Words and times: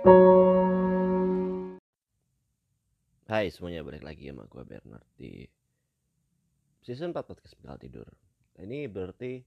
Hai 0.00 0.08
semuanya 3.52 3.84
balik 3.84 4.00
lagi 4.00 4.32
sama 4.32 4.48
gue 4.48 4.64
Bernard 4.64 5.04
di 5.20 5.44
season 6.80 7.12
4 7.12 7.20
podcast 7.20 7.52
Bekal 7.60 7.76
Tidur. 7.76 8.08
Ini 8.56 8.88
berarti 8.88 9.44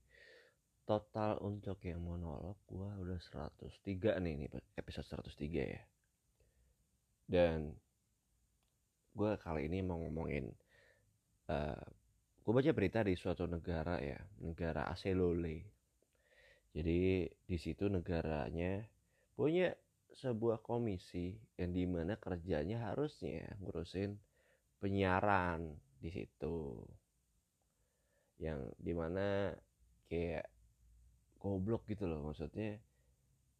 total 0.86 1.42
untuk 1.42 1.82
yang 1.82 2.06
monolog 2.06 2.62
gue 2.70 2.86
udah 2.86 3.18
103 3.18 4.22
nih 4.22 4.34
ini 4.38 4.46
episode 4.78 5.26
103 5.26 5.42
ya. 5.74 5.82
Dan 7.26 7.74
gue 9.18 9.32
kali 9.42 9.66
ini 9.66 9.82
mau 9.82 9.98
ngomongin 10.06 10.54
uh, 11.50 11.74
eh, 11.74 11.86
Gue 12.46 12.54
baca 12.54 12.70
berita 12.78 13.02
di 13.02 13.18
suatu 13.18 13.50
negara 13.50 13.98
ya 14.04 14.22
Negara 14.46 14.86
Aselole 14.86 15.66
Jadi 16.78 17.26
di 17.26 17.58
situ 17.58 17.90
negaranya 17.90 18.86
punya 19.34 19.74
sebuah 20.14 20.62
komisi 20.62 21.34
yang 21.58 21.74
di 21.74 21.84
mana 21.90 22.18
kerjanya 22.22 22.94
harusnya 22.94 23.50
ngurusin 23.60 24.14
penyiaran 24.78 25.74
di 25.98 26.10
situ. 26.14 26.80
Yang 28.38 28.74
di 28.78 28.94
mana 28.94 29.54
kayak 30.10 30.46
goblok 31.42 31.84
gitu 31.90 32.08
loh 32.08 32.32
maksudnya 32.32 32.80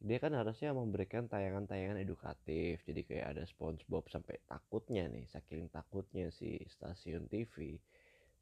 dia 0.04 0.20
kan 0.20 0.36
harusnya 0.36 0.76
memberikan 0.76 1.32
tayangan-tayangan 1.32 1.96
edukatif. 2.04 2.84
Jadi 2.84 3.02
kayak 3.08 3.36
ada 3.36 3.44
SpongeBob 3.48 4.12
sampai 4.12 4.36
takutnya 4.44 5.08
nih 5.08 5.24
saking 5.32 5.72
takutnya 5.72 6.28
si 6.28 6.60
stasiun 6.68 7.32
TV 7.32 7.80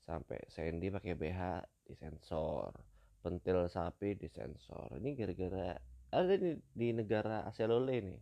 sampai 0.01 0.41
Sandy 0.49 0.89
pakai 0.89 1.13
BH 1.13 1.41
disensor 1.85 2.73
pentil 3.21 3.69
sapi 3.69 4.17
disensor. 4.17 4.97
Ini 4.97 5.13
gara-gara 5.13 5.77
ada 6.11 6.35
di, 6.35 6.59
di 6.75 6.91
negara 6.91 7.47
Aselole 7.47 7.97
nih. 8.03 8.21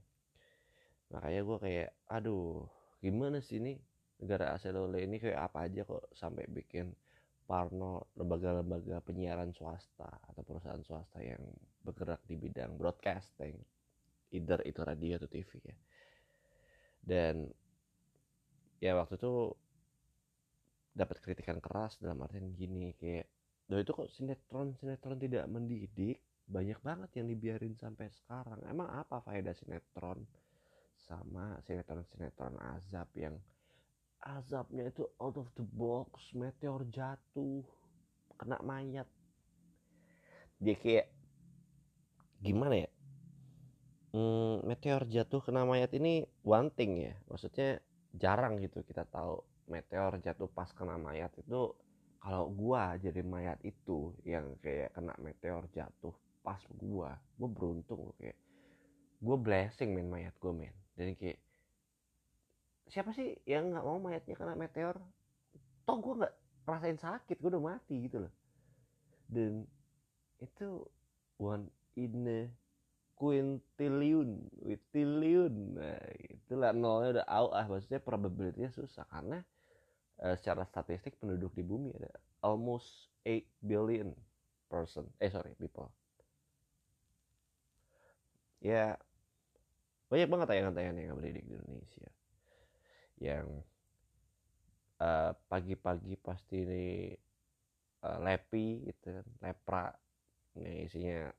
Makanya 1.09 1.41
gue 1.41 1.57
kayak 1.57 1.90
aduh 2.05 2.70
gimana 3.01 3.41
sih 3.41 3.57
ini 3.57 3.73
negara 4.21 4.54
Aselole 4.54 5.01
ini 5.01 5.18
kayak 5.18 5.49
apa 5.49 5.65
aja 5.65 5.81
kok 5.84 6.13
sampai 6.13 6.46
bikin 6.46 6.93
parno 7.49 8.13
lembaga-lembaga 8.13 9.01
penyiaran 9.01 9.49
swasta 9.57 10.05
atau 10.05 10.41
perusahaan 10.46 10.85
swasta 10.85 11.18
yang 11.18 11.41
bergerak 11.81 12.21
di 12.29 12.37
bidang 12.37 12.77
broadcasting 12.77 13.57
either 14.29 14.62
itu 14.70 14.85
radio 14.85 15.18
atau 15.18 15.26
TV 15.26 15.49
ya. 15.65 15.76
Dan 17.01 17.49
ya 18.77 18.93
waktu 18.93 19.18
itu 19.18 19.34
dapat 20.93 21.18
kritikan 21.26 21.57
keras 21.57 21.98
dalam 21.98 22.21
artian 22.21 22.53
gini 22.53 22.93
kayak 23.01 23.26
do 23.65 23.81
itu 23.81 23.91
kok 23.93 24.09
sinetron 24.13 24.77
sinetron 24.77 25.18
tidak 25.18 25.46
mendidik 25.49 26.21
banyak 26.50 26.82
banget 26.82 27.10
yang 27.22 27.30
dibiarin 27.30 27.78
sampai 27.78 28.10
sekarang. 28.10 28.58
Emang 28.66 28.90
apa 28.90 29.22
faedah 29.22 29.54
sinetron 29.54 30.26
sama 30.98 31.62
sinetron-sinetron 31.70 32.58
azab 32.58 33.08
yang 33.14 33.38
azabnya 34.20 34.90
itu 34.90 35.05
out 35.22 35.38
of 35.38 35.48
the 35.55 35.64
box 35.64 36.34
meteor 36.34 36.84
jatuh 36.90 37.64
kena 38.36 38.58
mayat. 38.66 39.05
Dia 40.60 40.76
kayak 40.76 41.08
gimana 42.42 42.84
ya? 42.84 42.90
Hmm, 44.10 44.66
meteor 44.66 45.05
jatuh 45.05 45.46
kena 45.46 45.64
mayat 45.70 45.94
ini 45.94 46.26
one 46.42 46.74
thing 46.74 46.98
ya. 46.98 47.14
Maksudnya 47.30 47.77
jarang 48.18 48.58
gitu 48.58 48.82
kita 48.84 49.05
tahu 49.05 49.40
meteor 49.70 50.18
jatuh 50.18 50.50
pas 50.50 50.68
kena 50.74 50.98
mayat 50.98 51.30
itu. 51.38 51.72
Kalau 52.20 52.52
gua 52.52 53.00
jadi 53.00 53.24
mayat 53.24 53.64
itu 53.64 54.12
yang 54.27 54.58
kayak 54.60 54.92
kena 54.92 55.16
meteor 55.24 55.64
jatuh 55.72 56.12
pas 56.41 56.59
gue 56.59 57.09
gue 57.40 57.49
beruntung 57.49 58.12
kayak 58.18 58.37
gue 59.20 59.37
blessing 59.37 59.91
main 59.91 60.07
mayat 60.07 60.35
gue 60.40 60.54
men. 60.55 60.76
Dan 60.96 61.15
kayak 61.15 61.40
siapa 62.90 63.12
sih 63.13 63.35
yang 63.46 63.76
nggak 63.76 63.85
mau 63.85 63.99
mayatnya 63.99 64.35
kena 64.35 64.56
meteor? 64.56 64.97
Toh 65.84 65.97
gue 66.00 66.14
nggak 66.24 66.36
rasain 66.66 67.00
sakit 67.00 67.38
gue 67.40 67.50
udah 67.52 67.64
mati 67.64 67.96
gitu 68.08 68.24
loh. 68.24 68.34
Dan 69.28 69.68
itu 70.40 70.88
one 71.36 71.68
in 72.00 72.25
a 72.25 72.41
quintillion 73.19 74.47
quintillion. 74.64 75.53
Nah 75.75 76.00
itulah 76.31 76.72
nolnya 76.72 77.09
udah 77.19 77.28
out 77.28 77.52
ah 77.53 77.66
maksudnya 77.68 78.00
probability 78.00 78.64
susah. 78.72 79.03
Karena 79.12 79.44
uh, 80.24 80.35
secara 80.40 80.64
statistik 80.68 81.19
penduduk 81.19 81.52
di 81.56 81.64
bumi 81.64 81.96
ada 81.96 82.12
almost 82.44 83.12
8 83.28 83.44
billion 83.64 84.16
person 84.72 85.08
eh 85.19 85.28
sorry 85.28 85.56
people 85.59 85.91
ya 88.59 88.96
banyak 90.09 90.30
banget 90.30 90.47
tayangan-tayangan 90.50 90.97
yang 90.97 91.18
mendidik 91.22 91.46
di 91.46 91.53
Indonesia. 91.53 92.09
Yang 93.22 93.47
uh, 94.97 95.31
pagi-pagi 95.46 96.18
pasti 96.18 96.66
ini 96.66 97.14
uh, 98.03 98.18
lepi 98.25 98.90
gitu 98.90 99.14
kan 99.14 99.28
lepra. 99.46 99.88
Ini 100.58 100.90
isinya 100.90 101.30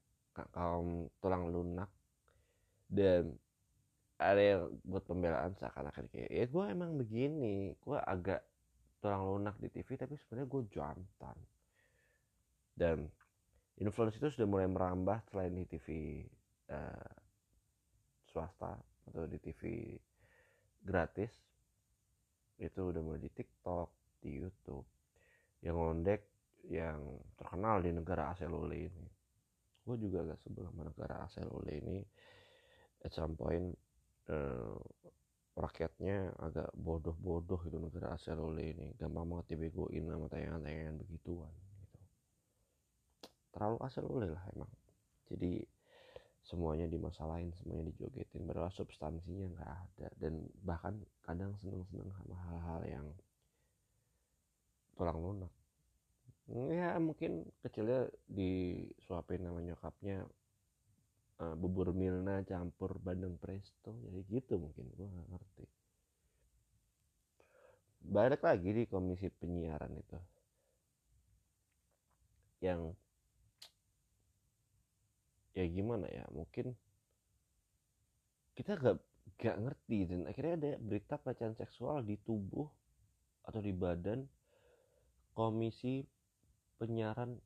kaum 0.54 1.10
tulang 1.18 1.50
lunak. 1.50 1.90
Dan 2.86 3.34
ada 4.20 4.38
yang 4.38 4.70
buat 4.86 5.02
pembelaan 5.02 5.56
seakan-akan 5.58 6.06
kayak 6.14 6.30
ya 6.30 6.46
gue 6.46 6.64
emang 6.70 6.94
begini. 6.94 7.74
Gue 7.82 7.98
agak 7.98 8.46
tulang 9.02 9.26
lunak 9.26 9.58
di 9.58 9.66
TV 9.66 9.98
tapi 9.98 10.14
sebenarnya 10.14 10.46
gue 10.46 10.62
jantan. 10.70 11.36
Dan 12.70 13.10
influence 13.82 14.14
itu 14.14 14.30
sudah 14.30 14.46
mulai 14.46 14.70
merambah 14.70 15.26
selain 15.26 15.58
di 15.58 15.66
TV 15.66 16.22
uh, 16.70 17.12
swasta 18.30 18.78
atau 19.10 19.26
di 19.26 19.38
TV 19.42 19.94
gratis 20.80 21.34
itu 22.60 22.80
udah 22.92 23.00
mulai 23.00 23.20
di 23.20 23.30
TikTok, 23.32 24.20
di 24.20 24.36
YouTube 24.36 24.86
yang 25.64 25.76
ngondek 25.76 26.20
yang 26.68 27.00
terkenal 27.40 27.80
di 27.80 27.90
negara 27.92 28.32
Aselole 28.32 28.76
ini. 28.76 29.06
Gue 29.80 29.96
juga 29.96 30.28
agak 30.28 30.38
sebel 30.44 30.68
sama 30.68 30.84
negara 30.88 31.24
Aselole 31.24 31.72
ini. 31.72 31.98
At 33.00 33.16
some 33.16 33.32
point 33.32 33.72
uh, 34.28 34.76
rakyatnya 35.56 36.36
agak 36.36 36.68
bodoh-bodoh 36.76 37.64
itu 37.64 37.80
negara 37.80 38.12
Aselole 38.12 38.76
ini. 38.76 38.92
Gampang 39.00 39.24
banget 39.24 39.56
dibegoin 39.56 40.04
sama 40.04 40.28
tayangan-tayangan 40.28 41.00
begituan 41.00 41.52
gitu. 41.80 41.98
Terlalu 43.56 43.76
Aselole 43.80 44.28
lah 44.36 44.44
emang. 44.52 44.72
Jadi 45.32 45.64
semuanya 46.50 46.90
dimasalahin 46.90 47.54
semuanya 47.54 47.94
dijogetin 47.94 48.42
padahal 48.42 48.74
substansinya 48.74 49.46
nggak 49.54 49.70
ada. 49.70 50.08
Dan 50.18 50.50
bahkan 50.66 50.98
kadang 51.22 51.54
seneng-seneng 51.62 52.10
sama 52.10 52.34
hal-hal 52.50 52.80
yang 52.90 53.06
tulang 54.98 55.22
lunak. 55.22 55.52
Ya 56.50 56.98
mungkin 56.98 57.46
kecilnya 57.62 58.10
disuapin 58.26 59.46
nama 59.46 59.62
nyokapnya 59.62 60.26
uh, 61.38 61.54
bubur 61.54 61.94
milna 61.94 62.42
campur 62.42 62.98
bandeng 62.98 63.38
presto. 63.38 63.94
Jadi 64.02 64.20
gitu 64.26 64.58
mungkin 64.58 64.90
gue 64.98 65.06
nggak 65.06 65.28
ngerti. 65.30 65.64
Balik 68.10 68.42
lagi 68.42 68.70
di 68.74 68.84
komisi 68.90 69.30
penyiaran 69.30 69.94
itu. 69.94 70.18
Yang 72.60 72.98
ya 75.54 75.64
gimana 75.66 76.06
ya 76.06 76.24
mungkin 76.30 76.72
kita 78.54 78.76
gak 78.78 78.96
gak 79.40 79.56
ngerti 79.56 79.98
dan 80.06 80.20
akhirnya 80.28 80.54
ada 80.56 80.70
berita 80.78 81.16
pelecehan 81.16 81.56
seksual 81.56 82.04
di 82.04 82.20
tubuh 82.20 82.68
atau 83.48 83.60
di 83.64 83.72
badan 83.72 84.28
komisi 85.32 86.04
penyiaran 86.76 87.40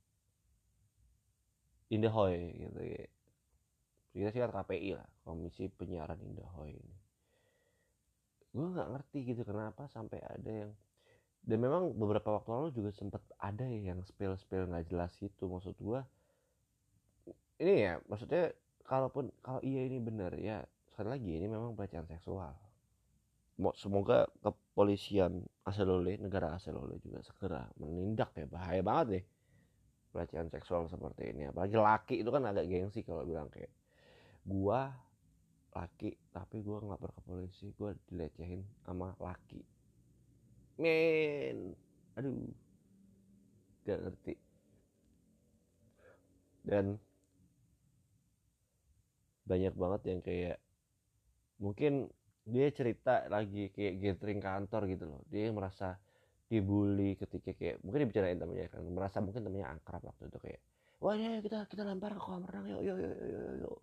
Indahoy 1.92 2.50
gitu 2.58 2.80
ya. 2.82 3.06
Kita 4.14 4.28
sih 4.34 4.42
KPI 4.42 4.90
lah 4.98 5.08
komisi 5.22 5.70
penyiaran 5.70 6.18
Indahoy 6.18 6.74
ini. 6.74 6.96
Gue 8.50 8.66
nggak 8.74 8.88
ngerti 8.90 9.18
gitu 9.34 9.42
kenapa 9.46 9.86
sampai 9.90 10.18
ada 10.22 10.50
yang 10.50 10.72
dan 11.44 11.60
memang 11.60 11.92
beberapa 11.92 12.40
waktu 12.40 12.48
lalu 12.48 12.68
juga 12.72 12.90
sempat 12.96 13.20
ada 13.36 13.68
yang 13.68 14.00
spill 14.08 14.32
spill 14.40 14.64
nggak 14.64 14.88
jelas 14.88 15.12
itu 15.20 15.44
maksud 15.44 15.76
gue 15.76 16.00
ini 17.62 17.74
ya 17.86 18.00
maksudnya 18.10 18.50
kalaupun 18.84 19.30
kalau 19.40 19.60
iya 19.64 19.86
ini 19.86 19.98
benar 20.02 20.34
ya 20.36 20.62
sekali 20.90 21.08
lagi 21.10 21.30
ini 21.38 21.46
memang 21.50 21.74
pelecehan 21.74 22.06
seksual. 22.06 22.54
Semoga 23.78 24.26
kepolisian 24.42 25.46
Aselole 25.62 26.18
negara 26.18 26.58
Aselole 26.58 26.98
juga 26.98 27.22
segera 27.22 27.62
menindak 27.78 28.34
ya. 28.34 28.46
Bahaya 28.50 28.82
banget 28.82 29.06
deh 29.10 29.24
pelecehan 30.10 30.50
seksual 30.50 30.90
seperti 30.90 31.30
ini. 31.30 31.50
Apalagi 31.50 31.74
laki 31.78 32.14
itu 32.22 32.30
kan 32.34 32.42
agak 32.46 32.66
gengsi 32.66 33.06
kalau 33.06 33.22
bilang 33.22 33.50
kayak 33.50 33.70
gua 34.42 34.90
laki 35.74 36.14
tapi 36.30 36.62
gua 36.62 36.82
nggak 36.82 36.98
ke 37.02 37.22
polisi 37.26 37.66
gua 37.78 37.94
dilecehin 38.10 38.62
sama 38.82 39.14
laki. 39.22 39.62
Men 40.78 41.78
aduh 42.18 42.50
gak 43.86 43.98
ngerti. 44.02 44.34
Dan 46.64 46.96
banyak 49.44 49.74
banget 49.76 50.00
yang 50.08 50.20
kayak 50.24 50.56
mungkin 51.60 52.10
dia 52.44 52.68
cerita 52.72 53.24
lagi 53.32 53.72
kayak 53.72 54.00
gathering 54.00 54.40
kantor 54.40 54.82
gitu 54.88 55.04
loh. 55.08 55.20
Dia 55.32 55.48
merasa 55.48 55.96
dibully 56.48 57.16
ketika 57.16 57.50
kayak 57.56 57.80
mungkin 57.80 58.04
dibicarain 58.04 58.36
temennya 58.36 58.68
kan 58.68 58.84
merasa 58.84 59.18
mungkin 59.24 59.42
temennya 59.42 59.74
akrab 59.74 60.04
waktu 60.04 60.28
itu 60.28 60.38
kayak 60.38 60.60
wah 61.00 61.16
ya 61.16 61.40
kita 61.40 61.66
kita 61.66 61.82
lempar 61.82 62.12
ke 62.14 62.20
kolam 62.20 62.44
renang 62.44 62.68
yuk 62.68 62.82
yuk 62.84 62.98
yuk 63.00 63.16
yuk, 63.16 63.54
yuk. 63.64 63.78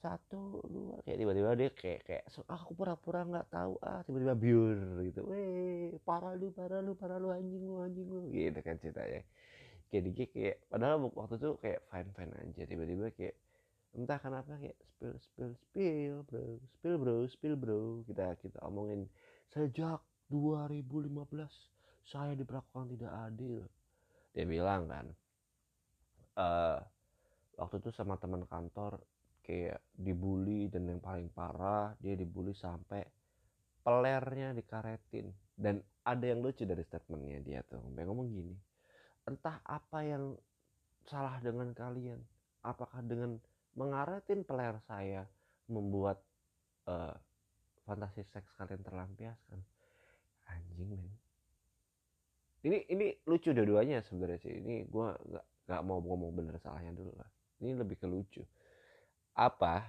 satu 0.00 0.64
dua 0.70 0.96
kayak 1.04 1.18
tiba-tiba 1.20 1.50
dia 1.58 1.68
kayak 1.74 2.00
kayak 2.06 2.22
ah, 2.48 2.56
aku 2.56 2.72
pura-pura 2.72 3.20
nggak 3.26 3.46
tahu 3.52 3.76
ah 3.84 4.00
tiba-tiba 4.06 4.34
biur 4.38 4.78
gitu. 5.04 5.20
Weh 5.28 5.98
parah 6.06 6.32
lu 6.38 6.48
parah 6.54 6.80
lu 6.80 6.96
parah 6.96 7.18
lu 7.20 7.28
anjing 7.34 7.62
lu 7.66 7.84
anjing 7.84 8.08
lu. 8.08 8.32
Gitu 8.32 8.58
kan 8.64 8.80
ceritanya. 8.80 9.20
Kayak 9.90 10.02
dia 10.14 10.26
kayak 10.30 10.56
padahal 10.70 11.10
waktu 11.12 11.34
itu 11.36 11.50
kayak 11.60 11.80
fine 11.90 12.10
fine 12.16 12.32
aja 12.38 12.62
tiba-tiba 12.64 13.06
kayak 13.12 13.34
entah 13.96 14.18
kenapa 14.22 14.54
kayak 14.54 14.78
spill 14.86 15.16
spill 15.18 15.52
spill 15.58 16.16
bro 16.22 16.46
spill 16.78 16.96
bro 16.96 17.16
spill 17.26 17.56
bro 17.58 17.80
kita 18.06 18.38
kita 18.38 18.58
omongin. 18.62 19.10
Sejak 19.50 19.98
2015 20.30 20.86
saya 22.06 22.38
diperlakukan 22.38 22.86
tidak 22.94 23.12
adil. 23.26 23.66
Dia 24.30 24.46
bilang 24.46 24.86
kan 24.86 25.06
uh, 26.38 26.78
waktu 27.58 27.82
itu 27.82 27.90
sama 27.90 28.14
teman 28.18 28.46
kantor 28.46 29.02
kayak 29.42 29.82
dibully 29.90 30.70
dan 30.70 30.86
yang 30.86 31.02
paling 31.02 31.26
parah 31.34 31.98
dia 31.98 32.14
dibully 32.14 32.54
sampai 32.54 33.02
pelernya 33.82 34.54
dikaretin. 34.54 35.34
Dan 35.60 35.82
ada 36.06 36.24
yang 36.24 36.40
lucu 36.40 36.64
dari 36.64 36.80
statementnya 36.86 37.42
dia 37.42 37.60
tuh. 37.66 37.82
Sampai 37.82 38.06
ngomong 38.06 38.28
gini 38.30 38.54
entah 39.28 39.60
apa 39.62 40.02
yang 40.02 40.34
salah 41.04 41.38
dengan 41.38 41.70
kalian 41.70 42.20
apakah 42.64 42.98
dengan 43.04 43.36
mengaretin 43.78 44.42
peler 44.42 44.78
saya 44.86 45.26
membuat 45.70 46.18
uh, 46.90 47.14
fantasi 47.86 48.26
seks 48.26 48.50
kalian 48.58 48.82
terlampiaskan. 48.82 49.60
Anjing 50.50 50.90
men. 50.98 51.10
Ini 52.60 52.78
ini 52.92 53.06
lucu 53.24 53.54
dua-duanya 53.54 54.04
sebenarnya 54.04 54.38
sih. 54.42 54.52
Ini 54.60 54.84
gue 54.90 55.06
nggak 55.16 55.46
nggak 55.70 55.82
mau 55.86 56.02
ngomong 56.02 56.34
bener 56.34 56.58
salahnya 56.58 56.92
dulu 56.92 57.14
lah. 57.16 57.30
Ini 57.62 57.78
lebih 57.78 57.96
ke 57.96 58.06
lucu. 58.10 58.42
Apa? 59.38 59.86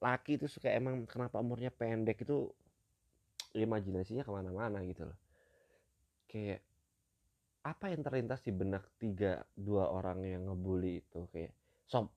Laki 0.00 0.40
itu 0.40 0.48
suka 0.48 0.72
emang 0.72 1.04
kenapa 1.04 1.38
umurnya 1.38 1.70
pendek 1.70 2.24
itu 2.24 2.50
imajinasinya 3.54 4.24
ke 4.24 4.32
mana-mana 4.32 4.82
gitu 4.82 5.06
loh. 5.06 5.18
Kayak 6.26 6.64
apa 7.62 7.90
yang 7.90 8.00
terlintas 8.02 8.40
di 8.42 8.52
benak 8.54 8.84
tiga 8.98 9.42
dua 9.54 9.92
orang 9.92 10.24
yang 10.26 10.42
ngebully 10.48 11.04
itu? 11.04 11.28
Kayak 11.30 11.54
sob 11.86 12.10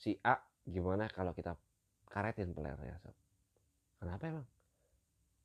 si 0.00 0.16
A 0.24 0.40
gimana 0.64 1.06
kalau 1.12 1.36
kita 1.36 1.54
karetin 2.08 2.56
pelernya 2.56 2.96
sob? 3.04 3.12
Kenapa 4.00 4.24
emang? 4.32 4.46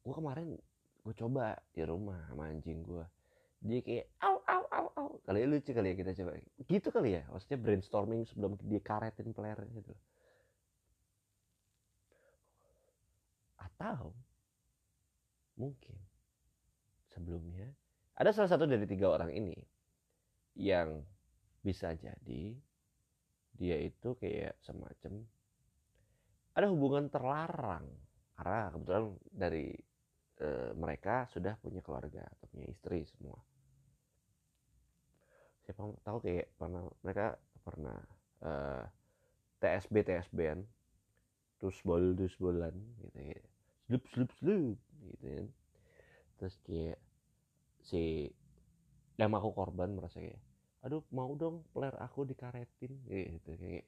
Gue 0.01 0.15
kemarin 0.15 0.47
gue 1.05 1.13
coba 1.13 1.59
di 1.75 1.83
rumah 1.85 2.17
sama 2.31 2.49
anjing 2.49 2.81
gue 2.81 3.05
dia 3.65 3.81
kayak 3.81 4.05
au 4.23 4.41
au 4.45 4.63
au 4.71 4.87
au. 4.95 5.09
Kali 5.25 5.41
ya 5.41 5.47
lucu 5.49 5.71
kali 5.75 5.91
ya 5.91 5.95
kita 5.97 6.11
coba. 6.17 6.31
Gitu 6.65 6.87
kali 6.89 7.09
ya 7.19 7.23
maksudnya 7.29 7.57
brainstorming 7.59 8.23
sebelum 8.31 8.55
dia 8.63 8.81
karetin 8.81 9.35
pelernya 9.35 9.69
gitu 9.75 9.93
atau 13.75 14.15
mungkin 15.59 15.99
sebelumnya 17.11 17.75
ada 18.15 18.31
salah 18.31 18.47
satu 18.47 18.63
dari 18.63 18.87
tiga 18.87 19.11
orang 19.11 19.35
ini 19.35 19.55
yang 20.55 21.03
bisa 21.59 21.91
jadi 21.99 22.55
dia 23.55 23.79
itu 23.79 24.15
kayak 24.19 24.59
semacam 24.63 25.23
ada 26.55 26.67
hubungan 26.71 27.11
terlarang. 27.11 27.87
Karena 28.35 28.71
kebetulan 28.71 29.05
dari 29.31 29.67
e, 30.39 30.47
mereka 30.75 31.27
sudah 31.31 31.55
punya 31.59 31.79
keluarga 31.83 32.23
atau 32.23 32.45
punya 32.51 32.67
istri 32.71 33.03
semua. 33.07 33.39
Siapa 35.67 35.81
tahu 36.03 36.17
kayak 36.23 36.51
pernah 36.59 36.85
mereka 37.01 37.41
pernah 37.65 37.97
uh, 38.45 38.85
TSB 39.57 40.05
TSBan 40.05 40.61
terus 41.57 41.81
bol 41.81 42.13
terus 42.13 42.37
bolan 42.37 42.77
gitu 43.01 43.19
ya. 43.33 43.41
Slup 43.89 44.03
slup 44.13 44.29
slup 44.37 44.77
gitu 45.09 45.25
kan. 45.25 45.47
Terus 46.37 46.55
kayak 46.69 46.99
si 47.81 48.29
yang 49.17 49.33
aku 49.33 49.57
korban 49.57 49.97
merasa 49.97 50.21
kayak 50.21 50.37
aduh 50.85 51.01
mau 51.09 51.33
dong 51.33 51.65
peler 51.73 51.97
aku 51.97 52.29
dikaretin. 52.29 52.93
Gitu 53.09 53.51
kayak 53.57 53.85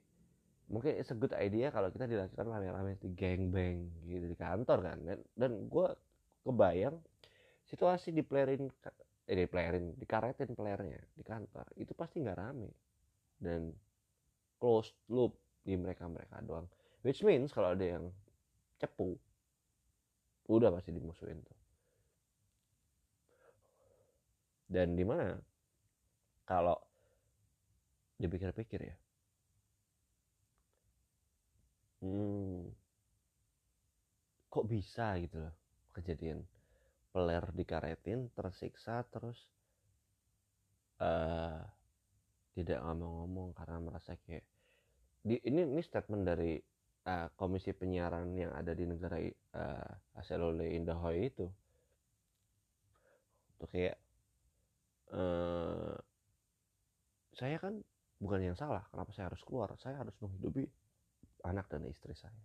mungkin 0.67 0.97
it's 0.97 1.13
a 1.13 1.17
good 1.17 1.31
idea 1.37 1.69
kalau 1.69 1.93
kita 1.93 2.09
dilakukan 2.09 2.43
rame-rame 2.43 2.99
di 2.99 3.07
bang 3.47 3.87
gitu 4.03 4.25
di 4.27 4.35
kantor 4.35 4.83
kan 4.83 4.97
dan, 4.99 5.19
dan 5.31 5.51
gue 5.71 5.87
kebayang 6.43 6.99
situasi 7.63 8.11
di 8.11 8.19
pelerin 8.19 8.67
eh 9.27 9.35
dipelerin 9.35 9.95
dikaretin 9.95 10.51
pelernya 10.55 10.99
di 11.15 11.23
kantor 11.23 11.67
itu 11.77 11.93
pasti 11.93 12.23
nggak 12.23 12.39
rame. 12.39 12.71
Dan 13.37 13.69
closed 14.57 14.97
loop 15.13 15.37
di 15.61 15.77
mereka 15.77 16.09
mereka 16.09 16.41
doang. 16.41 16.65
Which 17.05 17.21
means 17.21 17.53
kalau 17.53 17.77
ada 17.77 17.85
yang 17.85 18.09
cepu 18.81 19.13
udah 20.49 20.73
pasti 20.73 20.95
dimusuhin 20.95 21.43
tuh. 21.43 21.59
Dan 24.67 24.97
di 24.97 25.05
mana 25.05 25.37
kalau 26.47 26.86
dipikir-pikir 28.17 28.81
ya. 28.81 28.97
Hmm, 32.01 32.69
kok 34.53 34.65
bisa 34.69 35.17
gitu 35.17 35.41
loh 35.41 35.55
kejadian 35.97 36.45
peler 37.09 37.41
dikaretin 37.57 38.29
tersiksa 38.37 39.01
terus 39.09 39.49
uh, 41.01 41.57
tidak 42.53 42.81
ngomong-ngomong 42.85 43.57
karena 43.57 43.77
merasa 43.81 44.13
kayak 44.25 44.45
di, 45.25 45.41
ini 45.41 45.65
ini 45.65 45.81
statement 45.81 46.23
dari 46.25 46.61
uh, 47.09 47.27
komisi 47.33 47.73
penyiaran 47.73 48.33
yang 48.37 48.53
ada 48.53 48.77
di 48.77 48.85
negara 48.85 49.17
uh, 49.21 50.19
Aselole 50.19 50.73
Indahoy 50.73 51.33
itu. 51.33 51.45
Tuh 53.57 53.69
kayak 53.73 53.97
uh, 55.13 55.97
saya 57.33 57.57
kan 57.57 57.81
bukan 58.17 58.39
yang 58.41 58.57
salah 58.57 58.83
kenapa 58.89 59.13
saya 59.13 59.29
harus 59.29 59.41
keluar? 59.45 59.73
Saya 59.77 60.01
harus 60.01 60.13
menghidupi 60.21 60.65
anak 61.45 61.69
dan 61.69 61.85
istri 61.85 62.13
saya. 62.17 62.37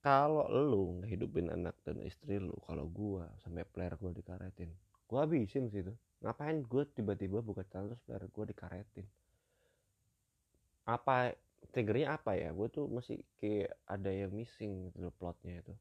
Kalau 0.00 0.48
lu 0.48 1.04
ngehidupin 1.04 1.52
anak 1.52 1.76
dan 1.84 2.00
istri 2.00 2.40
lu 2.40 2.56
kalau 2.64 2.88
gua 2.88 3.28
sampai 3.44 3.68
player 3.68 3.94
gua 4.00 4.16
dikaretin 4.16 4.72
gua 5.04 5.26
habisin 5.28 5.68
situ 5.68 5.92
ngapain 6.24 6.64
gua 6.64 6.88
tiba-tiba 6.88 7.44
buka 7.44 7.66
channel 7.68 7.92
terus 7.92 8.02
player 8.08 8.24
gua 8.32 8.44
dikaretin? 8.48 9.06
Apa 10.88 11.36
triggernya 11.68 12.16
apa 12.16 12.32
ya? 12.34 12.50
Gue 12.56 12.72
tuh 12.72 12.88
masih 12.88 13.20
kayak 13.36 13.76
ada 13.84 14.08
yang 14.08 14.32
missing 14.32 14.88
gitu 14.96 15.12
plotnya 15.20 15.60
itu. 15.60 15.74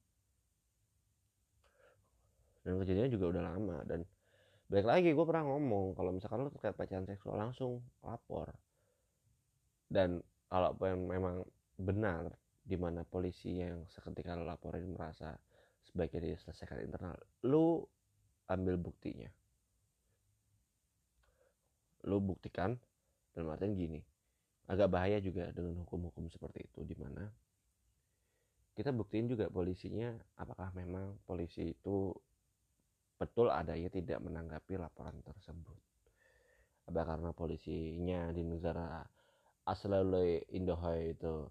Dan 2.67 2.75
kejadiannya 2.83 3.11
juga 3.15 3.25
udah 3.31 3.43
lama 3.55 3.77
dan 3.87 4.03
balik 4.69 4.85
lagi 4.85 5.09
gue 5.17 5.25
pernah 5.25 5.49
ngomong 5.49 5.97
kalau 5.97 6.13
misalkan 6.13 6.45
lo 6.45 6.53
terkait 6.53 6.77
pelecehan 6.77 7.09
seksual 7.09 7.41
langsung 7.41 7.81
lapor. 8.05 8.53
Dan 9.89 10.21
kalau 10.45 10.77
memang 10.81 11.41
benar 11.81 12.29
di 12.61 12.77
mana 12.77 13.01
polisi 13.01 13.57
yang 13.57 13.89
seketika 13.89 14.37
laporin 14.37 14.93
merasa 14.93 15.33
sebaiknya 15.89 16.37
diselesaikan 16.37 16.85
internal 16.85 17.17
lu 17.49 17.81
ambil 18.45 18.77
buktinya. 18.77 19.29
Lu 22.05 22.21
buktikan 22.21 22.77
dan 23.33 23.49
artian 23.49 23.73
gini 23.73 24.01
agak 24.69 24.93
bahaya 24.93 25.17
juga 25.17 25.49
dengan 25.49 25.81
hukum-hukum 25.81 26.29
seperti 26.29 26.69
itu 26.69 26.85
di 26.85 26.93
mana 26.93 27.25
kita 28.77 28.93
buktiin 28.93 29.25
juga 29.25 29.49
polisinya 29.49 30.13
apakah 30.37 30.69
memang 30.77 31.17
polisi 31.25 31.73
itu 31.73 32.13
betul 33.19 33.51
adanya 33.51 33.91
tidak 33.91 34.23
menanggapi 34.23 34.79
laporan 34.79 35.19
tersebut. 35.21 35.77
Apa 36.87 37.05
karena 37.05 37.35
polisinya 37.35 38.31
di 38.31 38.41
negara 38.41 39.03
asal 39.67 39.93
Indohoy 40.49 41.13
itu 41.13 41.45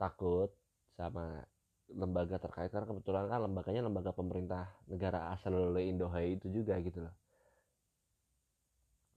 takut 0.00 0.50
sama 0.96 1.44
lembaga 1.92 2.40
terkait. 2.40 2.72
Karena 2.72 2.88
kebetulan 2.88 3.28
kan 3.28 3.44
lembaganya 3.44 3.86
lembaga 3.86 4.10
pemerintah 4.10 4.66
negara 4.88 5.30
asal 5.30 5.54
oleh 5.54 5.92
Indohay 5.92 6.40
itu 6.40 6.50
juga 6.50 6.80
gitu 6.80 7.04
loh. 7.04 7.14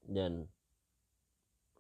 Dan 0.08 0.46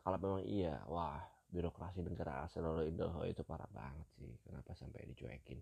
kalau 0.01 0.17
memang 0.23 0.43
iya 0.47 0.79
wah 0.87 1.19
birokrasi 1.51 1.99
negara 2.03 2.47
asal 2.47 2.63
oleh 2.63 2.89
Indohay 2.89 3.35
itu 3.35 3.43
parah 3.43 3.69
banget 3.75 4.07
sih. 4.15 4.31
Kenapa 4.47 4.71
sampai 4.73 5.03
dicuekin? 5.05 5.59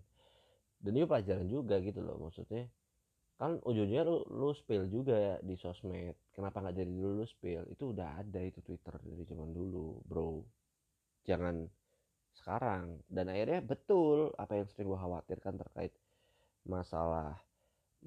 Dan 0.78 0.92
ini 0.94 1.04
pelajaran 1.08 1.48
juga 1.50 1.82
gitu 1.82 1.98
loh 2.04 2.20
maksudnya 2.20 2.68
kan 3.36 3.60
ujungnya 3.68 4.00
lu, 4.00 4.24
lu 4.32 4.50
spill 4.56 4.88
juga 4.88 5.12
ya 5.12 5.34
di 5.44 5.54
sosmed. 5.60 6.16
Kenapa 6.32 6.64
nggak 6.64 6.76
jadi 6.76 6.92
dulu 6.92 7.20
lu 7.20 7.26
spill? 7.28 7.68
Itu 7.68 7.92
udah 7.92 8.24
ada 8.24 8.40
itu 8.40 8.64
twitter 8.64 8.96
dari 8.96 9.24
zaman 9.28 9.52
dulu 9.52 10.00
bro. 10.08 10.40
Jangan 11.28 11.68
sekarang. 12.40 13.04
Dan 13.04 13.28
akhirnya 13.28 13.60
betul 13.60 14.32
apa 14.40 14.56
yang 14.56 14.66
sering 14.72 14.88
gue 14.88 15.00
khawatirkan 15.00 15.54
terkait 15.60 15.92
masalah 16.64 17.36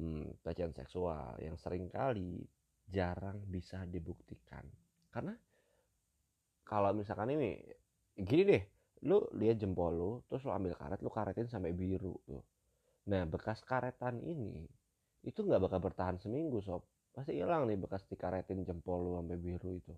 hmm, 0.01 0.41
pelecehan 0.41 0.73
seksual 0.73 1.37
yang 1.45 1.55
sering 1.61 1.85
kali 1.93 2.41
jarang 2.89 3.37
bisa 3.45 3.85
dibuktikan. 3.85 4.65
Karena 5.13 5.37
kalau 6.65 6.89
misalkan 6.97 7.37
ini 7.37 7.53
gini 8.17 8.43
deh 8.49 8.63
lu 9.05 9.23
lihat 9.37 9.61
jempol 9.61 9.93
lu 9.95 10.11
terus 10.27 10.43
lu 10.43 10.51
ambil 10.51 10.75
karet 10.75 10.99
lu 11.05 11.13
karetin 11.13 11.45
sampai 11.45 11.69
biru 11.69 12.17
tuh. 12.25 12.41
Nah 13.13 13.29
bekas 13.29 13.61
karetan 13.61 14.19
ini 14.25 14.78
itu 15.23 15.39
nggak 15.43 15.61
bakal 15.61 15.79
bertahan 15.83 16.17
seminggu 16.21 16.63
sob. 16.63 16.85
Pasti 17.11 17.35
hilang 17.35 17.67
nih 17.67 17.75
bekas 17.75 18.05
dikaretin 18.07 18.63
jempol 18.63 19.03
lu 19.03 19.11
sampai 19.19 19.37
biru 19.39 19.75
itu. 19.75 19.93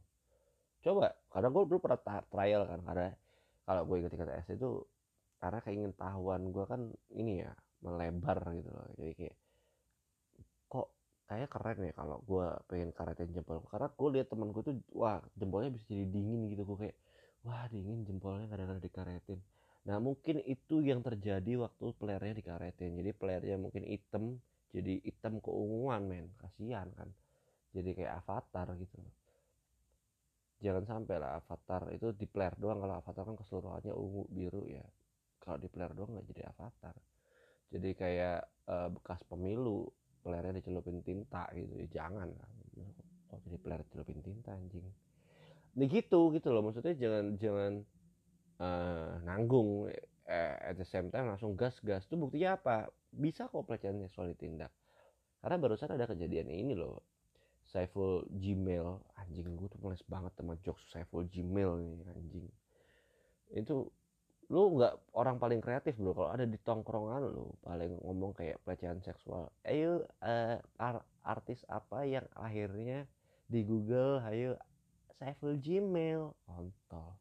Coba 0.82 1.14
karena 1.30 1.48
gue 1.54 1.64
dulu 1.70 1.80
pernah 1.80 2.00
trial 2.26 2.62
kan 2.66 2.80
karena 2.82 3.08
kalau 3.62 3.82
gue 3.86 3.96
inget 4.02 4.14
SD 4.18 4.58
itu 4.58 4.72
karena 5.38 5.60
keingin 5.62 5.94
tahuan 5.94 6.50
gue 6.50 6.66
kan 6.66 6.82
ini 7.14 7.46
ya 7.46 7.52
melebar 7.86 8.42
gitu 8.58 8.70
loh. 8.74 8.88
Jadi 8.98 9.14
kayak 9.14 9.36
kok 10.66 10.88
kayak 11.30 11.50
keren 11.54 11.80
ya 11.86 11.94
kalau 11.94 12.18
gue 12.26 12.48
pengen 12.66 12.90
karetin 12.94 13.30
jempol 13.30 13.62
karena 13.70 13.88
gue 13.94 14.10
lihat 14.18 14.28
temen 14.34 14.50
gue 14.50 14.64
tuh 14.66 14.76
wah 14.98 15.22
jempolnya 15.38 15.70
bisa 15.70 15.86
jadi 15.94 16.06
dingin 16.10 16.50
gitu. 16.50 16.66
Gue 16.66 16.90
kayak 16.90 16.98
wah 17.46 17.66
dingin 17.70 18.02
jempolnya 18.02 18.50
kadang-kadang 18.50 18.82
dikaretin. 18.82 19.40
Nah 19.86 19.98
mungkin 19.98 20.42
itu 20.46 20.82
yang 20.82 21.06
terjadi 21.06 21.62
waktu 21.62 21.86
playernya 21.98 22.34
dikaretin. 22.38 22.98
Jadi 22.98 23.10
playernya 23.14 23.58
mungkin 23.62 23.86
hitam 23.86 24.42
jadi 24.72 25.04
hitam 25.04 25.44
keunguan 25.44 26.08
men. 26.08 26.32
Kasihan 26.40 26.88
kan. 26.96 27.12
Jadi 27.72 27.96
kayak 27.96 28.24
avatar 28.24 28.68
gitu. 28.76 29.00
Loh 29.00 29.22
jangan 30.62 30.86
sampai 30.86 31.18
lah 31.18 31.42
avatar 31.42 31.90
itu 31.92 32.14
di 32.14 32.30
player 32.30 32.54
doang. 32.56 32.80
Kalau 32.86 32.96
avatar 33.02 33.24
kan 33.26 33.36
keseluruhannya 33.36 33.94
ungu 33.98 34.24
biru 34.30 34.70
ya. 34.70 34.86
Kalau 35.42 35.58
di 35.58 35.68
player 35.68 35.92
doang 35.98 36.14
nggak 36.14 36.28
jadi 36.30 36.42
avatar. 36.54 36.96
Jadi 37.74 37.90
kayak 37.98 38.40
uh, 38.70 38.90
bekas 38.94 39.26
pemilu 39.26 39.90
playernya 40.22 40.62
dicelupin 40.62 41.02
tinta 41.02 41.50
gitu. 41.58 41.82
Ya 41.82 41.88
jangan 41.90 42.30
lah. 42.30 42.50
Kok 43.34 43.40
jadi 43.50 43.58
player 43.58 43.82
dicelupin 43.90 44.22
tinta 44.22 44.54
anjing. 44.54 44.86
Ini 45.74 45.86
gitu 45.90 46.30
gitu 46.38 46.54
loh. 46.54 46.62
Maksudnya 46.62 46.94
jangan 46.94 47.26
jangan 47.42 47.74
uh, 48.62 49.12
nanggung 49.26 49.90
eh, 50.32 50.56
at 50.72 50.76
the 50.80 50.88
same 50.88 51.12
time 51.12 51.28
langsung 51.28 51.60
gas 51.60 51.76
gas. 51.84 52.08
Tuh 52.08 52.16
buktinya 52.16 52.56
apa? 52.56 52.88
Bisa 53.12 53.52
kok 53.52 53.68
pelecehan 53.68 54.00
seksual 54.00 54.32
ditindak. 54.32 54.72
Karena 55.44 55.60
barusan 55.60 55.92
ada 55.92 56.08
kejadian 56.08 56.48
ini 56.48 56.74
loh. 56.80 57.04
Saiful 57.68 58.24
Gmail. 58.32 59.04
Anjing 59.20 59.60
gue 59.60 59.68
tuh 59.68 59.80
males 59.84 60.04
banget 60.08 60.32
sama 60.40 60.56
jokes 60.64 60.88
Saiful 60.92 61.28
Gmail 61.28 61.84
nih 61.84 62.08
anjing. 62.16 62.48
Itu 63.52 63.92
lu 64.52 64.76
nggak 64.80 65.16
orang 65.16 65.40
paling 65.40 65.60
kreatif 65.60 65.96
bro. 66.00 66.16
Kalau 66.16 66.32
ada 66.32 66.48
di 66.48 66.60
tongkrongan 66.60 67.22
lu 67.28 67.52
paling 67.64 68.00
ngomong 68.04 68.32
kayak 68.36 68.60
pelecehan 68.64 69.04
seksual. 69.04 69.52
Ayo 69.68 70.08
uh, 70.24 70.58
artis 71.24 71.64
apa 71.68 72.08
yang 72.08 72.28
akhirnya 72.36 73.08
di 73.52 73.68
Google 73.68 74.24
ayo 74.28 74.56
Saiful 75.20 75.60
Gmail. 75.60 76.32
Kontol. 76.48 77.16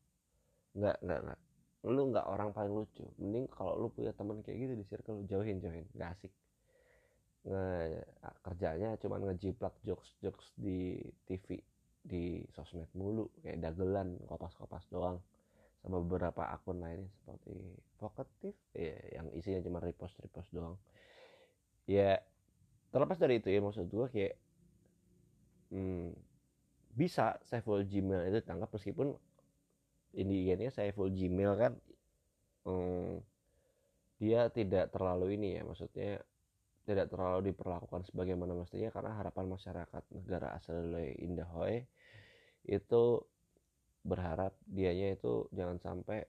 Nggak 0.75 0.97
nggak 1.03 1.21
nggak 1.27 1.41
lu 1.89 2.13
nggak 2.13 2.27
orang 2.29 2.53
paling 2.53 2.73
lucu. 2.77 3.05
Mending 3.17 3.49
kalau 3.49 3.77
lu 3.81 3.89
punya 3.89 4.13
teman 4.13 4.45
kayak 4.45 4.69
gitu 4.69 4.73
di 4.77 4.85
circle 4.85 5.21
lu 5.21 5.25
jauhin 5.25 5.61
jauhin. 5.65 5.87
Nggak 5.97 6.11
asik. 6.19 6.33
Kerjanya 8.45 9.01
cuma 9.01 9.17
ngejiplak 9.17 9.73
jokes 9.81 10.13
jokes 10.21 10.53
di 10.61 11.01
TV 11.25 11.57
di 12.05 12.45
sosmed 12.53 12.91
mulu. 12.93 13.33
Kayak 13.41 13.73
dagelan 13.73 14.21
kopas-kopas 14.29 14.85
doang. 14.93 15.17
Sama 15.81 16.05
beberapa 16.05 16.53
akun 16.53 16.85
lainnya 16.85 17.09
seperti 17.25 17.57
Poketif 17.97 18.57
ya 18.77 18.97
yang 19.17 19.33
isinya 19.33 19.65
cuma 19.65 19.81
repost 19.81 20.17
repost 20.21 20.53
doang. 20.53 20.77
Ya 21.89 22.21
terlepas 22.93 23.17
dari 23.17 23.41
itu 23.41 23.49
ya 23.49 23.65
maksud 23.65 23.89
gue 23.89 24.07
kayak 24.13 24.35
hmm, 25.73 26.13
bisa 26.93 27.39
full 27.63 27.87
Gmail 27.87 28.29
itu 28.29 28.39
tangkap 28.43 28.69
meskipun 28.75 29.15
ini 30.17 30.67
saya 30.71 30.91
full 30.91 31.13
Gmail 31.15 31.53
kan 31.55 31.73
hmm, 32.67 33.23
dia 34.21 34.51
tidak 34.53 34.93
terlalu 34.93 35.39
ini 35.39 35.57
ya 35.59 35.63
maksudnya 35.65 36.21
tidak 36.85 37.13
terlalu 37.13 37.53
diperlakukan 37.53 38.03
sebagaimana 38.11 38.57
mestinya 38.57 38.91
karena 38.91 39.15
harapan 39.15 39.47
masyarakat 39.47 40.03
negara 40.17 40.59
asal 40.59 40.91
Indahoe 41.23 41.87
itu 42.67 43.03
berharap 44.03 44.57
dianya 44.65 45.15
itu 45.15 45.47
jangan 45.53 45.79
sampai 45.79 46.25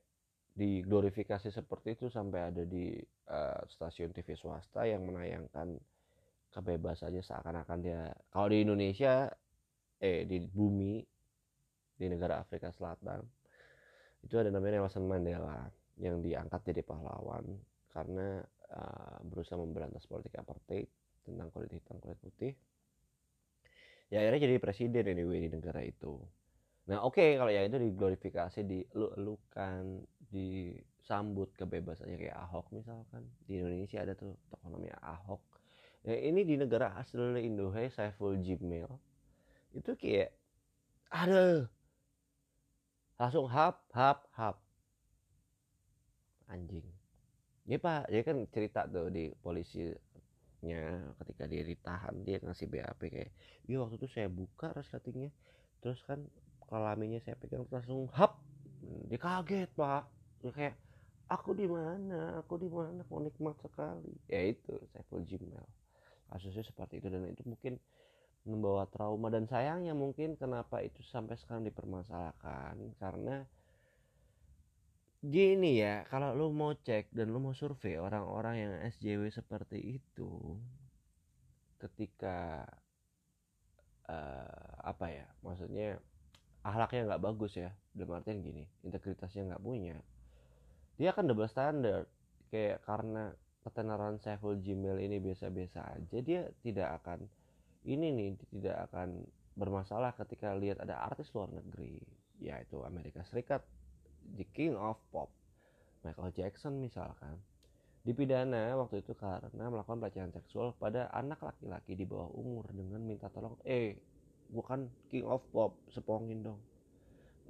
diglorifikasi 0.51 1.47
seperti 1.47 1.95
itu 1.95 2.11
sampai 2.11 2.51
ada 2.51 2.63
di 2.67 2.99
uh, 3.31 3.63
stasiun 3.71 4.11
TV 4.11 4.35
swasta 4.35 4.83
yang 4.83 5.07
menayangkan 5.07 5.79
kebebasannya 6.51 7.23
seakan-akan 7.23 7.79
dia 7.79 8.11
kalau 8.27 8.51
di 8.51 8.59
Indonesia 8.67 9.31
eh 10.03 10.27
di 10.27 10.43
bumi 10.43 10.99
di 11.95 12.05
negara 12.11 12.43
Afrika 12.43 12.75
Selatan 12.75 13.23
itu 14.21 14.35
ada 14.37 14.53
namanya 14.53 14.81
Nelson 14.81 15.05
Mandela 15.09 15.69
yang 15.97 16.21
diangkat 16.21 16.73
jadi 16.73 16.81
pahlawan 16.85 17.45
karena 17.91 18.41
uh, 18.73 19.17
berusaha 19.27 19.59
memberantas 19.59 20.07
politik 20.07 20.33
apartheid 20.39 20.87
tentang 21.21 21.51
kulit 21.53 21.71
hitam 21.73 21.97
kulit 22.01 22.17
putih. 22.21 22.53
Ya 24.11 24.25
akhirnya 24.25 24.49
jadi 24.49 24.55
presiden 24.59 25.07
anyway 25.07 25.45
di 25.45 25.49
negara 25.51 25.81
itu. 25.85 26.19
Nah 26.89 27.05
oke 27.05 27.21
okay, 27.21 27.29
kalau 27.37 27.51
ya 27.53 27.63
itu 27.63 27.77
diglorifikasi 27.77 28.59
dielu-elukan 28.65 30.03
disambut 30.31 31.53
kebebasannya 31.55 32.17
kayak 32.17 32.37
Ahok 32.49 32.73
misalkan. 32.75 33.23
Di 33.45 33.61
Indonesia 33.61 34.01
ada 34.01 34.13
tuh 34.17 34.35
tokoh 34.49 34.73
namanya 34.73 34.97
Ahok. 34.99 35.43
Ya 36.01 36.17
ini 36.17 36.41
di 36.41 36.57
negara 36.57 36.97
asal 36.97 37.37
Indonesia 37.37 38.09
Saiful 38.09 38.41
Jimel 38.41 38.89
itu 39.71 39.91
kayak 39.95 40.33
ada 41.13 41.69
langsung 43.21 43.45
hap 43.45 43.85
hap 43.93 44.25
hap. 44.33 44.57
Anjing. 46.49 46.89
Ya 47.69 47.77
pak 47.77 48.09
dia 48.09 48.25
kan 48.25 48.49
cerita 48.49 48.89
tuh 48.89 49.13
di 49.13 49.29
polisinya 49.45 50.81
ketika 51.21 51.45
dia 51.45 51.61
ditahan 51.61 52.25
dia 52.25 52.41
ngasih 52.41 52.65
BAP 52.65 53.01
kayak 53.13 53.29
iya 53.69 53.77
waktu 53.77 54.01
itu 54.01 54.09
saya 54.09 54.25
buka 54.25 54.73
resletingnya 54.73 55.29
terus 55.85 56.01
kan 56.09 56.25
kelaminnya 56.65 57.21
saya 57.21 57.37
pegang 57.37 57.69
langsung 57.69 58.09
hap. 58.17 58.41
Dia 59.05 59.21
kaget 59.21 59.69
pak. 59.77 60.09
Dia 60.41 60.51
kayak 60.57 60.75
aku 61.29 61.53
di 61.53 61.69
mana? 61.69 62.41
Aku 62.41 62.57
di 62.57 62.73
mana? 62.73 63.05
Kok 63.05 63.21
nikmat 63.21 63.53
sekali. 63.61 64.17
Ya 64.33 64.49
itu 64.49 64.73
saya 64.89 65.05
full 65.13 65.21
Gmail. 65.29 65.61
Kasusnya 66.33 66.65
seperti 66.65 66.97
itu 66.97 67.13
dan 67.13 67.29
itu 67.29 67.45
mungkin 67.45 67.77
membawa 68.47 68.89
trauma 68.89 69.29
dan 69.29 69.45
sayangnya 69.45 69.93
mungkin 69.93 70.33
kenapa 70.33 70.81
itu 70.81 71.01
sampai 71.05 71.37
sekarang 71.37 71.67
dipermasalahkan 71.69 72.75
karena 72.97 73.45
gini 75.21 75.77
ya 75.77 76.01
kalau 76.09 76.33
lu 76.33 76.49
mau 76.49 76.73
cek 76.73 77.13
dan 77.13 77.29
lu 77.29 77.37
mau 77.37 77.53
survei 77.53 78.01
orang-orang 78.01 78.55
yang 78.57 78.73
SJW 78.89 79.29
seperti 79.29 80.01
itu 80.01 80.57
ketika 81.77 82.65
uh, 84.09 84.73
apa 84.81 85.05
ya 85.13 85.27
maksudnya 85.45 86.01
ahlaknya 86.65 87.13
nggak 87.13 87.21
bagus 87.21 87.53
ya 87.57 87.69
dalam 87.93 88.17
artian 88.17 88.41
gini 88.41 88.65
integritasnya 88.81 89.53
nggak 89.53 89.61
punya 89.61 90.01
dia 91.01 91.09
akan 91.17 91.33
double 91.33 91.49
standard. 91.49 92.05
Kayak 92.53 92.85
karena 92.85 93.33
ketenaran 93.65 94.21
Saiful 94.21 94.61
Gmail 94.61 95.01
ini 95.01 95.17
biasa-biasa 95.17 95.97
aja 95.97 96.17
dia 96.21 96.45
tidak 96.61 97.01
akan 97.01 97.25
ini 97.85 98.13
nih 98.13 98.29
tidak 98.53 98.91
akan 98.91 99.25
bermasalah 99.57 100.13
ketika 100.15 100.53
lihat 100.55 100.79
ada 100.81 101.01
artis 101.01 101.29
luar 101.33 101.49
negeri 101.51 102.01
yaitu 102.41 102.81
Amerika 102.85 103.21
Serikat 103.27 103.61
The 104.37 104.45
King 104.53 104.77
of 104.77 104.97
Pop 105.09 105.29
Michael 106.01 106.33
Jackson 106.33 106.81
misalkan 106.81 107.37
dipidana 108.01 108.73
waktu 108.81 109.05
itu 109.05 109.13
karena 109.13 109.69
melakukan 109.69 110.01
pelecehan 110.01 110.33
seksual 110.33 110.73
pada 110.73 111.13
anak 111.13 111.37
laki-laki 111.45 111.93
di 111.93 112.01
bawah 112.01 112.33
umur 112.33 112.65
dengan 112.73 112.97
minta 112.97 113.29
tolong 113.29 113.53
eh 113.61 113.93
bukan 114.49 114.89
King 115.13 115.29
of 115.29 115.45
Pop 115.53 115.77
sepongin 115.93 116.41
dong. 116.41 116.57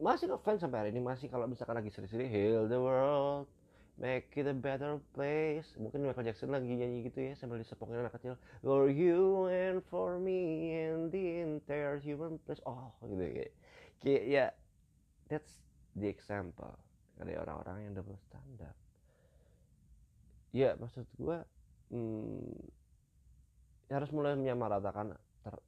Masih 0.01 0.27
ngefans 0.27 0.59
sampai 0.59 0.83
hari 0.83 0.89
ini 0.91 1.00
masih 1.00 1.31
kalau 1.31 1.47
misalkan 1.47 1.77
lagi 1.77 1.93
seri-seri 1.93 2.27
Heal 2.27 2.67
the 2.67 2.75
World 2.75 3.47
Make 4.00 4.33
it 4.39 4.48
a 4.48 4.55
better 4.55 4.98
place. 5.13 5.75
Mungkin 5.75 6.07
Michael 6.07 6.31
Jackson 6.31 6.53
lagi 6.53 6.71
nyanyi 6.71 7.12
gitu 7.12 7.19
ya 7.21 7.33
sambil 7.36 7.60
disepongin 7.60 8.01
anak 8.01 8.17
kecil. 8.17 8.39
For 8.63 8.88
you 8.88 9.51
and 9.51 9.83
for 9.88 10.17
me 10.17 10.71
and 10.75 11.12
the 11.12 11.43
entire 11.43 12.00
human 12.00 12.39
place. 12.43 12.63
Oh 12.63 12.95
gitu 13.03 13.21
kayak 13.21 13.51
kayak 14.01 14.24
ya 14.25 14.45
that's 15.27 15.62
the 15.98 16.10
example. 16.10 16.74
Dari 17.19 17.38
orang-orang 17.38 17.86
yang 17.86 17.93
double 17.93 18.17
standar 18.17 18.74
ya 20.51 20.75
maksud 20.75 21.07
gue 21.15 21.38
hmm, 21.95 22.60
harus 23.88 24.12
mulai 24.12 24.36
menyamaratakan 24.36 25.15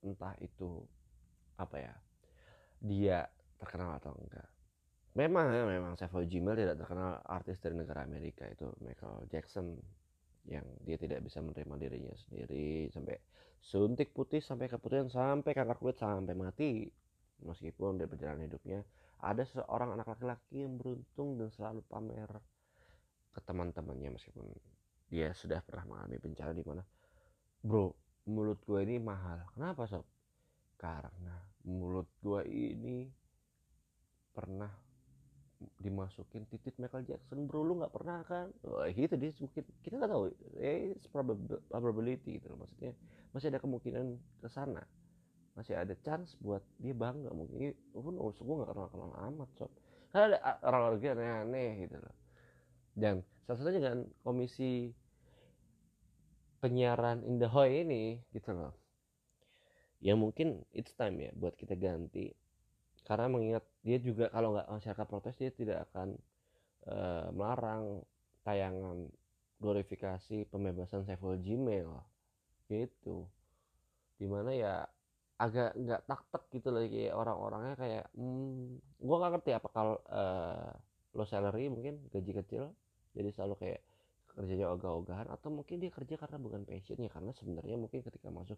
entah 0.04 0.36
itu 0.44 0.84
apa 1.56 1.76
ya 1.80 1.96
dia 2.84 3.20
terkenal 3.60 3.96
atau 3.96 4.12
enggak 4.20 4.48
memang 5.14 5.46
ya 5.54 5.64
memang. 5.66 5.94
Saiful 5.98 6.26
Jamil 6.26 6.58
tidak 6.58 6.82
terkenal 6.82 7.22
artis 7.26 7.58
dari 7.62 7.76
negara 7.78 8.06
Amerika 8.06 8.46
itu. 8.50 8.70
Michael 8.82 9.30
Jackson 9.30 9.78
yang 10.50 10.66
dia 10.84 11.00
tidak 11.00 11.24
bisa 11.24 11.40
menerima 11.40 11.76
dirinya 11.80 12.14
sendiri. 12.28 12.90
Sampai 12.92 13.18
suntik 13.64 14.12
putih 14.12 14.44
sampai 14.44 14.68
keputusan 14.68 15.14
sampai 15.14 15.52
kanker 15.56 15.78
kulit 15.80 15.98
sampai 15.98 16.36
mati. 16.36 16.90
Meskipun 17.44 18.00
di 18.00 18.06
perjalanan 18.08 18.48
hidupnya 18.48 18.84
ada 19.24 19.44
seorang 19.48 19.96
anak 19.96 20.08
laki-laki 20.16 20.64
yang 20.64 20.76
beruntung 20.76 21.40
dan 21.40 21.50
selalu 21.52 21.82
pamer 21.88 22.30
ke 23.32 23.40
teman-temannya. 23.44 24.20
Meskipun 24.20 24.46
dia 25.08 25.30
sudah 25.38 25.62
pernah 25.62 25.86
mengalami 25.86 26.18
bencana 26.18 26.52
di 26.58 26.64
mana 26.66 26.84
bro 27.64 27.94
mulut 28.28 28.60
gue 28.64 28.80
ini 28.84 29.00
mahal. 29.00 29.44
Kenapa 29.56 29.88
sob? 29.88 30.04
Karena 30.80 31.40
mulut 31.64 32.12
gue 32.20 32.42
ini 32.48 33.08
pernah 34.34 34.83
dimasukin 35.80 36.48
titik 36.50 36.76
Michael 36.80 37.08
Jackson 37.08 37.48
bro 37.48 37.64
lu 37.64 37.80
nggak 37.80 37.94
pernah 37.94 38.24
kan? 38.28 38.50
Oh, 38.68 38.84
gitu 38.88 39.16
dia 39.16 39.32
mungkin 39.40 39.64
kita 39.84 39.94
nggak 40.00 40.12
tahu. 40.12 40.24
Eh 40.60 40.96
probability 41.70 42.40
gitu 42.40 42.54
loh 42.54 42.66
maksudnya 42.66 42.92
masih 43.32 43.48
ada 43.52 43.60
kemungkinan 43.60 44.18
ke 44.42 44.48
sana. 44.52 44.84
Masih 45.54 45.78
ada 45.78 45.94
chance 46.02 46.34
buat 46.42 46.66
dia 46.82 46.98
bangga 46.98 47.30
mungkin. 47.32 47.74
Pun 47.94 48.16
oh 48.18 48.34
gue 48.34 48.56
nggak 48.58 48.70
kenal 48.74 48.88
kenal 48.90 49.12
amat 49.34 49.50
sob. 49.58 49.72
Karena 50.14 50.38
ada 50.38 50.38
orang-orang 50.66 51.02
aneh-aneh 51.18 51.70
gitu 51.90 51.98
loh. 51.98 52.16
Dan 52.94 53.26
salah 53.46 53.58
satunya 53.62 53.82
kan 53.82 54.06
komisi 54.22 54.94
penyiaran 56.62 57.26
in 57.28 57.42
the 57.42 57.50
Hoy 57.50 57.82
ini 57.82 58.22
gitu 58.32 58.54
loh. 58.54 58.74
Yang 60.04 60.18
mungkin 60.20 60.48
it's 60.76 60.94
time 60.94 61.18
ya 61.22 61.32
buat 61.34 61.56
kita 61.56 61.80
ganti 61.80 62.32
karena 63.04 63.28
mengingat 63.28 63.64
dia 63.84 64.00
juga 64.00 64.32
kalau 64.32 64.56
nggak 64.56 64.68
masyarakat 64.72 65.08
protes 65.08 65.36
dia 65.36 65.52
tidak 65.52 65.88
akan 65.92 66.16
uh, 66.88 67.28
melarang 67.36 68.04
tayangan 68.44 69.08
glorifikasi 69.60 70.48
pembebasan 70.52 71.08
Saiful 71.08 71.40
Gmail. 71.40 71.92
Gitu. 72.68 73.28
Di 74.20 74.28
mana 74.28 74.52
ya 74.56 74.88
agak 75.40 75.76
nggak 75.76 76.02
tak 76.08 76.44
gitu 76.56 76.72
loh 76.72 76.86
kayak 76.86 77.16
orang-orangnya 77.18 77.76
kayak 77.76 78.06
hmm, 78.16 78.80
gue 78.80 79.16
nggak 79.18 79.32
ngerti 79.36 79.52
apa 79.52 79.68
kalau 79.74 79.96
uh, 80.08 80.72
lo 81.18 81.26
salary 81.28 81.68
mungkin 81.68 82.00
gaji 82.14 82.32
kecil 82.40 82.72
jadi 83.12 83.30
selalu 83.34 83.56
kayak 83.60 83.82
kerjanya 84.34 84.72
ogah-ogahan 84.74 85.30
atau 85.30 85.50
mungkin 85.54 85.78
dia 85.78 85.92
kerja 85.94 86.18
karena 86.18 86.38
bukan 86.42 86.66
passionnya 86.66 87.10
karena 87.10 87.36
sebenarnya 87.36 87.76
mungkin 87.78 88.02
ketika 88.02 88.34
masuk 88.34 88.58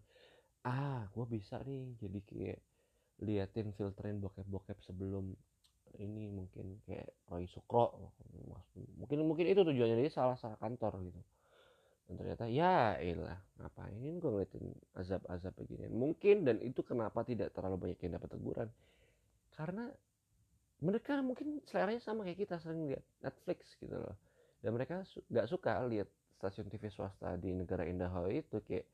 ah 0.63 1.07
gue 1.11 1.25
bisa 1.27 1.59
nih 1.63 1.95
jadi 1.99 2.19
kayak 2.23 2.59
liatin 3.23 3.71
filterin 3.71 4.19
bokep-bokep 4.19 4.79
sebelum 4.83 5.31
ini 5.95 6.27
mungkin 6.27 6.83
kayak 6.83 7.07
Roy 7.31 7.47
Sukro 7.47 8.11
mungkin 8.99 9.23
mungkin 9.23 9.45
itu 9.47 9.63
tujuannya 9.63 9.95
dia 9.95 10.11
salah 10.11 10.35
salah 10.35 10.59
kantor 10.59 10.99
gitu. 11.07 11.21
Dan 12.05 12.21
ternyata 12.21 12.45
ya 12.45 13.01
ilah 13.01 13.39
ngapain 13.57 13.97
gue 13.97 14.29
ngeliatin 14.29 14.65
azab-azab 14.93 15.57
begini? 15.57 15.89
Mungkin 15.89 16.45
dan 16.45 16.61
itu 16.61 16.85
kenapa 16.85 17.25
tidak 17.25 17.49
terlalu 17.55 17.89
banyak 17.89 17.99
yang 18.05 18.13
dapat 18.21 18.29
teguran. 18.29 18.69
Karena 19.57 19.89
mereka 20.85 21.17
mungkin 21.25 21.65
seleranya 21.65 22.03
sama 22.03 22.27
kayak 22.27 22.45
kita 22.45 22.61
sering 22.61 22.93
lihat 22.93 23.01
Netflix 23.25 23.73
gitu 23.81 23.97
loh. 23.97 24.13
Dan 24.61 24.77
mereka 24.77 25.01
nggak 25.01 25.47
suka 25.49 25.81
lihat 25.89 26.05
stasiun 26.37 26.69
TV 26.69 26.93
swasta 26.93 27.33
di 27.41 27.55
negara 27.57 27.87
indah 27.89 28.11
itu 28.29 28.61
kayak 28.61 28.85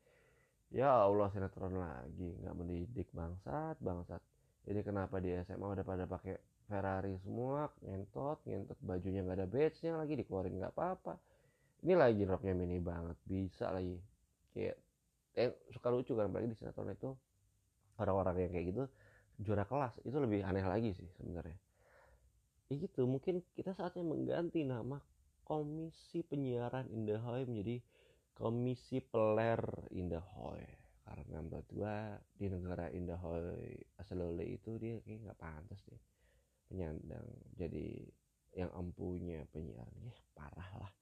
ya 0.72 1.06
Allah 1.06 1.28
sinetron 1.30 1.76
lagi. 1.76 2.32
Nggak 2.40 2.54
mendidik 2.56 3.08
bangsat 3.12 3.76
bangsat. 3.78 4.20
Jadi 4.64 4.80
kenapa 4.82 5.20
di 5.20 5.36
SMA 5.44 5.66
udah 5.66 5.84
pada 5.84 6.04
pakai 6.08 6.34
Ferrari 6.66 7.18
semua 7.20 7.68
ngentot 7.84 8.40
ngentot 8.48 8.78
bajunya 8.80 9.20
nggak 9.20 9.38
ada 9.44 9.48
badge 9.50 9.84
nya 9.84 10.00
lagi 10.00 10.16
dikeluarin 10.16 10.56
nggak 10.56 10.72
apa-apa. 10.72 11.14
Ini 11.82 11.94
lagi 11.98 12.22
roknya 12.24 12.54
mini 12.56 12.80
banget 12.80 13.18
bisa 13.28 13.68
lagi. 13.68 13.98
Kayak 14.56 14.76
eh, 15.36 15.52
suka 15.74 15.88
lucu 15.92 16.16
kan 16.16 16.32
apalagi 16.32 16.54
di 16.54 16.56
sinetron 16.56 16.88
itu 16.94 17.12
orang-orang 18.00 18.48
yang 18.48 18.52
kayak 18.56 18.66
gitu 18.72 18.82
juara 19.42 19.64
kelas. 19.68 19.94
Itu 20.08 20.16
lebih 20.22 20.40
aneh 20.46 20.64
lagi 20.64 20.96
sih 20.96 21.08
sebenarnya. 21.20 21.58
Ya 22.72 22.74
gitu 22.80 23.04
mungkin 23.04 23.44
kita 23.52 23.76
saatnya 23.76 24.00
mengganti 24.00 24.64
nama 24.64 24.96
komisi 25.44 26.24
penyiaran 26.24 26.88
Indahoy 26.88 27.44
menjadi 27.44 27.84
Komisi 28.32 28.98
Peler 29.04 29.60
Indahoy 29.92 30.64
karena 31.02 31.38
menurut 31.44 31.68
gua 31.74 32.16
di 32.32 32.46
negara 32.48 32.88
Indahoy 32.88 33.76
Asalole 34.00 34.48
itu 34.48 34.80
dia 34.80 34.96
kayak 35.04 35.28
nggak 35.28 35.40
pantas 35.40 35.84
deh 35.84 36.02
penyandang. 36.70 37.28
Jadi 37.52 38.08
yang 38.56 38.72
empunya 38.72 39.44
penyiaran 39.52 39.96
ya 40.00 40.16
parah 40.32 40.70
lah. 40.80 40.92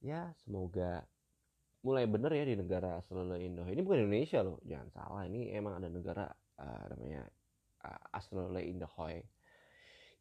Ya 0.00 0.20
semoga 0.44 1.04
mulai 1.84 2.08
bener 2.08 2.32
ya 2.32 2.44
di 2.48 2.56
negara 2.56 2.98
Asalole 2.98 3.38
Indahoy 3.44 3.76
ini 3.76 3.82
bukan 3.84 4.08
Indonesia 4.08 4.40
loh 4.40 4.58
jangan 4.64 4.88
salah. 4.92 5.22
Ini 5.28 5.52
emang 5.56 5.76
ada 5.78 5.88
negara 5.92 6.26
uh, 6.56 6.84
namanya 6.96 7.28
uh, 7.84 8.16
Asalole 8.16 8.64
Indahoy 8.64 9.20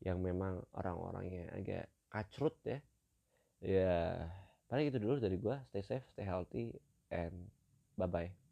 yang 0.04 0.20
memang 0.20 0.60
orang-orangnya 0.76 1.56
agak 1.56 1.88
kacrut 2.12 2.60
ya. 2.68 2.80
Ya 3.64 3.96
paling 4.70 4.90
itu 4.90 4.98
dulu 4.98 5.22
dari 5.22 5.38
gue 5.38 5.56
stay 5.70 5.84
safe 5.86 6.06
stay 6.14 6.26
healthy 6.26 6.74
and 7.14 7.34
bye 7.96 8.10
bye 8.10 8.45